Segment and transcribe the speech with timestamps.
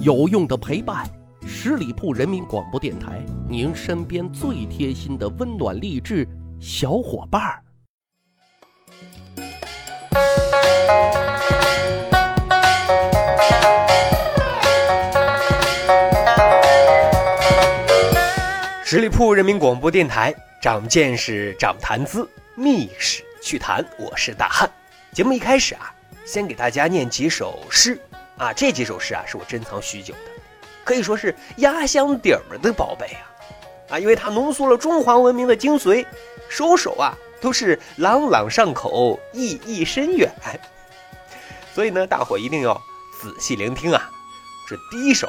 [0.00, 1.06] 有用的陪伴，
[1.46, 6.26] 十里铺人民广播电台，您身边最贴心的温暖励志
[6.58, 7.62] 小伙伴儿。
[18.82, 23.84] 十里铺人民广播电台，长见识，长谈资，密史趣谈。
[23.98, 24.68] 我是大汉。
[25.12, 28.00] 节目一开始啊，先给大家念几首诗
[28.42, 28.52] 啊。
[28.52, 30.20] 这几首诗啊，是我珍藏许久的，
[30.84, 33.22] 可以说是压箱底儿的宝贝啊
[33.90, 33.98] 啊！
[33.98, 36.06] 因为它浓缩了中华文明的精髓，
[36.48, 40.30] 首首啊都是朗朗上口，意义深远。
[41.74, 42.74] 所以呢，大伙一定要
[43.20, 44.10] 仔细聆听啊。
[44.68, 45.28] 这第一首，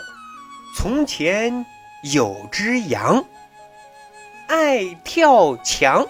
[0.75, 1.65] 从前
[2.13, 3.23] 有只羊。
[4.47, 6.05] 爱跳墙，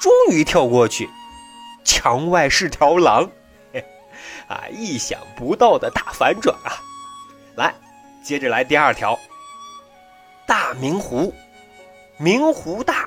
[0.00, 1.08] 终于跳过去，
[1.84, 3.30] 墙外是条狼，
[4.48, 6.72] 啊，意想不到的大反转啊！
[7.56, 7.74] 来，
[8.22, 9.18] 接着来第二条。
[10.46, 11.34] 大明湖，
[12.16, 13.06] 明湖大，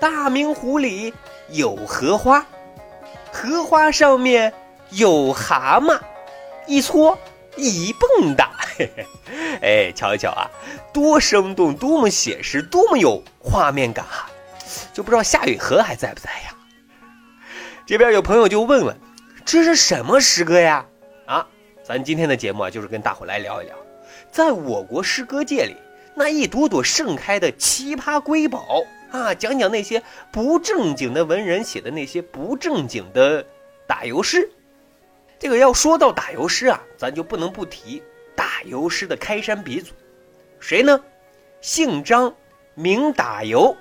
[0.00, 1.12] 大明湖里
[1.50, 2.46] 有荷花，
[3.32, 4.54] 荷花上面
[4.90, 6.00] 有蛤蟆，
[6.66, 7.18] 一搓
[7.56, 8.46] 一蹦跶。
[9.60, 10.50] 哎，瞧一瞧啊，
[10.92, 14.30] 多生动，多么写实，多么有画面感啊！
[14.92, 16.54] 就不知道夏雨荷还在不在呀？
[17.86, 18.96] 这边有朋友就问问，
[19.46, 20.84] 这是什么诗歌呀？
[21.24, 21.46] 啊，
[21.84, 23.76] 咱今天的节目啊，就是跟大伙来聊一聊，
[24.28, 25.76] 在我国诗歌界里
[26.16, 30.02] 那一朵朵盛开的奇葩瑰宝啊，讲讲那些
[30.32, 33.46] 不正经的文人写的那些不正经的
[33.86, 34.50] 打油诗。
[35.38, 38.02] 这个要说到打油诗啊，咱就不能不提。
[38.34, 39.94] 打油诗的开山鼻祖，
[40.58, 41.00] 谁呢？
[41.60, 42.34] 姓张，
[42.74, 43.76] 名打油。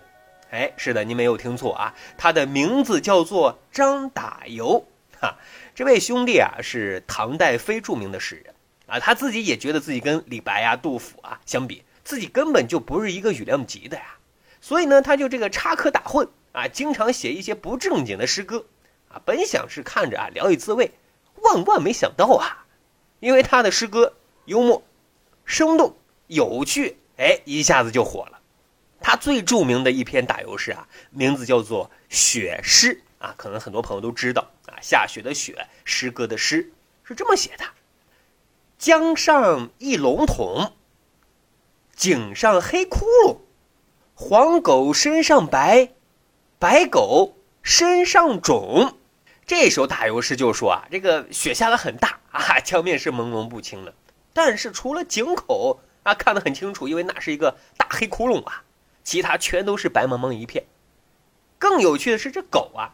[0.51, 4.85] 哎，是的，您没有听错啊，他的名字叫做张打油。
[5.25, 5.37] 啊，
[5.73, 8.53] 这位兄弟啊，是唐代非著名的诗人
[8.87, 14.17] 啊，他自己也觉得自己跟李白呀、杜甫啊相比，自己根本就不是一个羽量级的呀。
[14.61, 18.65] 所以呢，他就这个插科打诨啊，经常写一些不正经的诗歌
[19.09, 19.21] 啊。
[19.25, 20.91] 本想是看着啊聊以自慰，
[21.41, 22.65] 万万没想到啊，
[23.19, 24.13] 因为他的诗歌。
[24.45, 24.83] 幽默、
[25.43, 25.97] 生动、
[26.27, 28.39] 有趣，哎，一下子就火了。
[29.01, 32.93] 他最著名的一篇打油诗啊，名字叫做《雪诗》
[33.25, 34.77] 啊，可能很多朋友都知道啊。
[34.81, 36.71] 下雪的雪，诗歌的诗
[37.03, 37.65] 是这么写的：
[38.77, 40.73] 江上一笼统，
[41.95, 43.37] 井上黑窟窿，
[44.13, 45.89] 黄狗身上白，
[46.59, 48.95] 白狗身上肿。
[49.47, 53.93] 这首打油诗就说啊，这个雪下的很大啊，江面是朦胧不清的。
[54.33, 58.63] 但是除了井口啊看得很清楚，因为那是一个大黑窟窿啊，
[59.03, 60.65] 其他全都是白茫茫一片。
[61.57, 62.93] 更有趣的是这狗啊，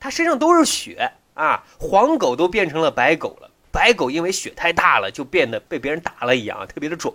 [0.00, 7.14] 它身上都是血啊，黄狗都变成了白狗了，白狗因为雪太大了，就变得被别人打了一样，特别的肿。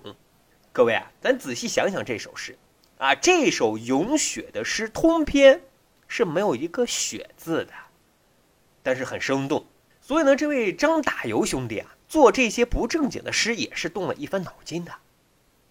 [0.72, 2.58] 各位啊，咱仔细想想这首诗
[2.98, 5.62] 啊，这首咏雪的诗通篇
[6.08, 7.74] 是没有一个雪字的，
[8.82, 9.66] 但是很生动。
[10.00, 11.92] 所以呢，这位张打油兄弟啊。
[12.08, 14.94] 做这些不正经的诗也是动了一番脑筋的，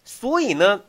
[0.03, 0.81] 所以呢，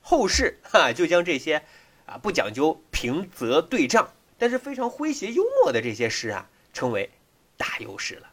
[0.00, 1.64] 后世哈就将这些
[2.06, 7.08] 啊不讲究平仄对仗，但是非常诙谐幽默的这些诗啊，称为
[7.56, 8.28] 打油诗了。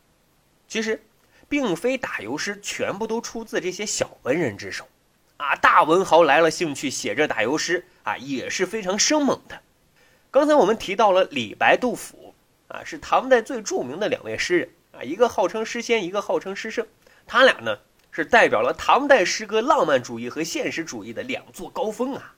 [0.67, 1.03] 其实，
[1.47, 4.87] 并非打油诗全部都出自这些小文人之手，
[5.37, 9.61] 啊，大文豪来了兴趣写这打油诗啊，也是非常生猛的。
[10.31, 12.33] 刚才我们提到了李白、杜甫
[12.69, 15.03] 啊，是唐代最著名的两位诗人啊。
[15.03, 16.87] 一个号称诗仙，一个号称诗圣，
[17.27, 17.77] 他俩呢
[18.09, 22.33] 是代表了唐代诗歌浪漫主义和现实主义的两座高峰啊。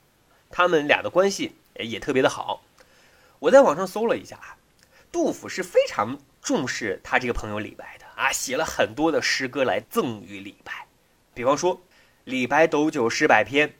[0.49, 2.61] 他们俩的关系也特别的好。
[3.41, 4.55] 我在网上搜了一下啊，
[5.11, 10.85] 杜甫是非常重视他这个朋友李白的啊，写了很多的诗歌来赠予李白。
[11.33, 11.81] 比方说，
[12.23, 13.73] 李白斗酒诗百篇，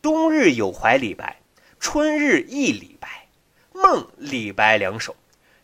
[0.00, 1.40] 冬日有怀李白，
[1.80, 3.26] 春日忆李白，
[3.72, 5.16] 梦李白两首。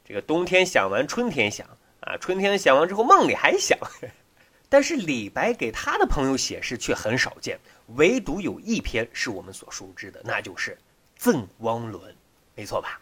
[0.05, 1.69] 这个冬天想完，春天想。
[2.01, 3.79] 啊，春天想完之后，梦里还想，
[4.69, 7.61] 但是李白给他的朋友写诗却很少见，
[7.95, 10.73] 唯独有一篇是我们所熟知的，那就是
[11.17, 12.13] 《赠汪伦》，
[12.57, 13.01] 没错吧？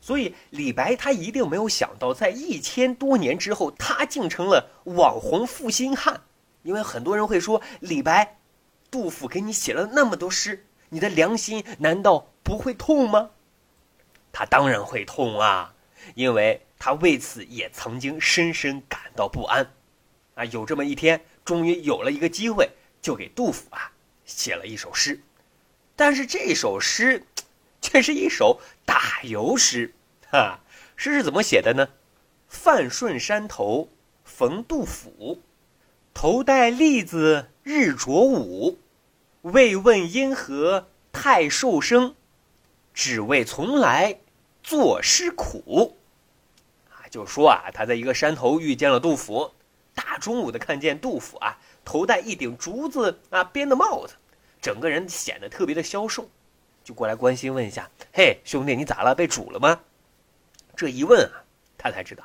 [0.00, 6.22] 所以李白他一定没有想到，在一千多年之后，他竟成了网红负心汉，
[6.62, 8.38] 因为很多人会说，李白、
[8.90, 13.30] 杜甫给你写了那么多诗，你的良心难道不会痛吗？
[14.32, 15.74] 他当然会痛啊，
[16.14, 16.62] 因为。
[16.80, 19.68] 他为此也曾经深深感到不安，
[20.36, 22.70] 啊，有这么一天，终于有了一个机会，
[23.02, 23.90] 就给杜甫啊
[24.24, 25.20] 写了一首诗，
[25.96, 27.26] 但是这首诗，
[27.80, 29.94] 却是一首打油诗，
[30.30, 30.60] 哈，
[30.96, 31.88] 诗是怎么写的呢？
[32.48, 33.88] 范顺山头
[34.24, 35.42] 逢杜甫，
[36.14, 38.78] 头戴笠子日着午，
[39.42, 42.14] 未问因何太瘦生，
[42.94, 44.18] 只为从来
[44.62, 45.96] 作诗苦。
[46.90, 49.52] 啊，就说啊，他在一个山头遇见了杜甫，
[49.94, 54.14] 大中午的看见杜甫啊，头戴一顶竹子啊编的帽子，
[54.60, 56.28] 整个人显得特别的消瘦，
[56.88, 59.14] 就过来关心问一下：“嘿，兄弟，你咋了？
[59.14, 59.80] 被煮了吗？”
[60.74, 61.44] 这一问啊，
[61.76, 62.24] 他才知道，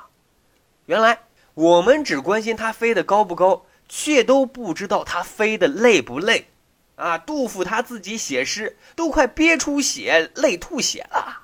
[0.86, 1.18] 原来
[1.52, 3.66] 我们只关心他飞得高不高。
[3.86, 6.48] 却都不知道他飞得累不累，
[6.96, 7.18] 啊！
[7.18, 11.42] 杜甫他自己写诗都快憋出血、累吐血了，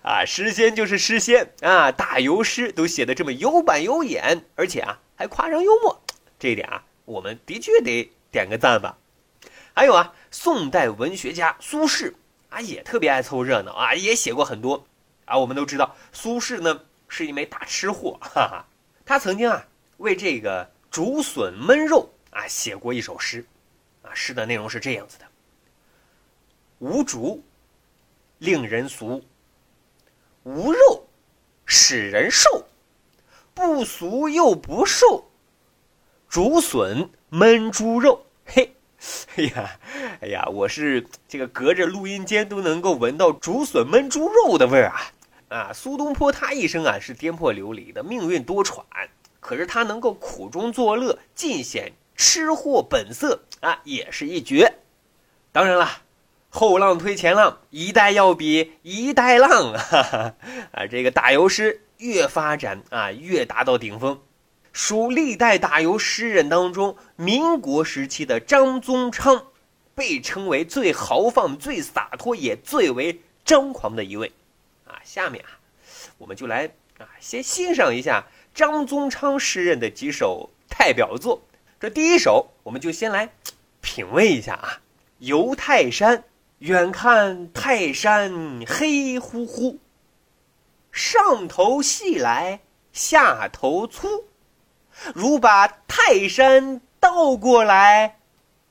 [0.02, 0.24] 啊！
[0.24, 1.92] 诗仙就是诗仙啊！
[1.92, 6.02] 大油诗都写的这么有板有眼，而且啊还夸张幽默，
[6.38, 8.96] 这一点啊我们的确得点个赞吧。
[9.74, 12.14] 还有啊，宋代文学家苏轼
[12.50, 14.86] 啊也特别爱凑热闹啊，也写过很多
[15.24, 15.38] 啊。
[15.38, 18.64] 我们都知道苏轼呢是一枚大吃货，哈哈，
[19.04, 19.66] 他曾经啊
[19.98, 20.70] 为这个。
[20.92, 23.46] 竹笋焖肉啊，写过一首诗，
[24.02, 25.24] 啊，诗的内容是这样子的：
[26.80, 27.42] 无竹，
[28.36, 29.22] 令人俗；
[30.42, 31.08] 无肉，
[31.64, 32.66] 使人瘦。
[33.54, 35.30] 不俗又不瘦，
[36.28, 38.26] 竹笋焖猪肉。
[38.44, 38.76] 嘿，
[39.36, 39.70] 哎呀，
[40.20, 45.12] 哎呀，我是这个隔着录音间都能够闻到竹笋焖猪肉的味儿啊！
[45.48, 48.82] 啊，苏东坡他一生啊是颠沛流离的，命运多舛。
[49.40, 54.74] 可是他能够苦中作乐，尽显吃货本色啊，也是一绝。
[55.50, 55.88] 当然了，
[56.48, 60.34] 后浪推前浪，一代要比一代浪啊！
[60.72, 64.20] 啊，这个打油诗越发展啊，越达到顶峰。
[64.72, 69.46] 属历代打油诗人当中，民国时期的张宗昌，
[69.94, 74.32] 被称为最豪放、最洒脱，也最为张狂的一位。
[74.86, 75.60] 啊，下面啊，
[76.18, 78.26] 我们就来啊，先欣赏一下。
[78.54, 81.40] 张宗昌诗人的几首代表作，
[81.80, 83.32] 这第一首我们就先来
[83.80, 84.80] 品味一下啊。
[85.18, 86.24] 游泰山，
[86.58, 89.78] 远看泰山黑乎乎，
[90.90, 92.60] 上头细来
[92.92, 94.24] 下头粗，
[95.14, 98.18] 如把泰山倒过来，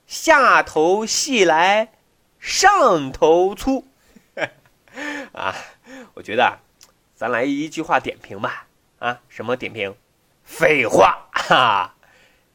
[0.06, 1.92] 下头细来
[2.38, 3.86] 上头粗。
[5.32, 5.54] 啊，
[6.14, 6.58] 我觉得
[7.14, 8.66] 咱来一句话点评吧。
[8.98, 9.94] 啊，什么点评？
[10.44, 11.94] 废话哈！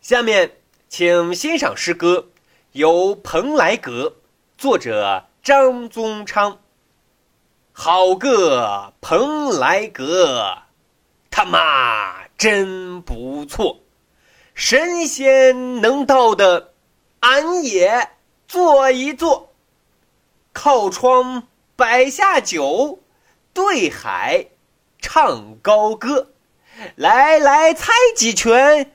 [0.02, 2.28] 下面请欣赏诗歌，
[2.74, 4.16] 由蓬莱阁，
[4.58, 6.60] 作者张宗昌。
[7.74, 10.64] 好个蓬莱阁，
[11.30, 13.80] 他妈真不错，
[14.54, 16.74] 神仙能到的，
[17.22, 18.10] 俺也
[18.48, 19.56] 坐一坐。
[20.54, 23.00] 靠窗摆下酒，
[23.54, 24.48] 对海
[25.00, 26.34] 唱高歌。
[26.96, 28.92] 来来，猜几拳，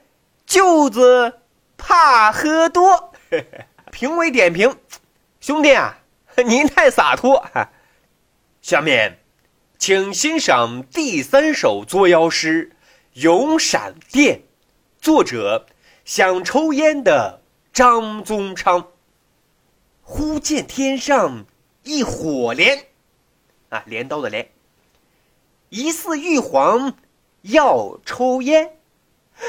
[0.47, 1.41] 舅子
[1.77, 3.13] 怕喝多。
[3.91, 4.77] 评委点评：
[5.41, 5.99] 兄弟啊，
[6.47, 7.71] 您太洒脱哈。
[8.63, 9.19] 下面，
[9.79, 12.71] 请欣赏第三首作妖诗
[13.15, 14.39] 《咏闪电》，
[15.01, 15.67] 作者
[16.05, 17.43] 想抽烟的
[17.73, 18.89] 张宗昌。
[20.03, 21.45] 忽见天上
[21.83, 22.87] 一火镰，
[23.69, 24.51] 啊，镰刀的镰，
[25.69, 26.95] 疑似玉皇。
[27.43, 28.79] 要抽烟，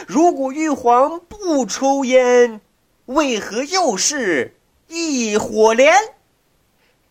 [0.08, 2.60] 如果玉皇不抽烟，
[3.06, 5.94] 为何又是一火镰？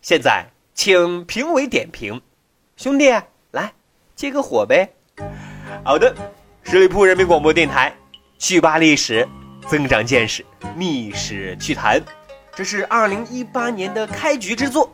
[0.01, 2.21] 现在请评委点评，
[2.75, 3.09] 兄弟
[3.51, 3.73] 来
[4.13, 4.93] 接个火呗。
[5.85, 6.13] 好的，
[6.73, 7.93] 十里铺人民广播电台，
[8.39, 9.29] 趣吧历史，
[9.67, 10.43] 增长见识，
[10.75, 12.01] 密史趣谈，
[12.55, 14.91] 这是二零一八年的开局之作，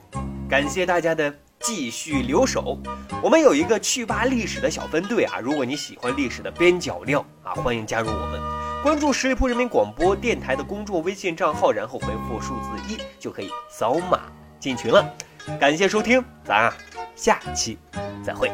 [0.50, 1.33] 感谢大家的。
[1.62, 2.77] 继续留守，
[3.24, 5.39] 我们有一个趣吧历史的小分队啊！
[5.41, 8.41] 如果你喜欢历史的边角料啊，欢迎加入我们，
[8.83, 14.24] 关注十里铺人民广播电台的公众微信账号，然后回复数字一就可以扫码
[14.59, 15.09] 进群了。
[15.57, 16.74] 感谢收听，咱啊
[17.15, 17.77] 下期
[18.21, 18.51] 再会。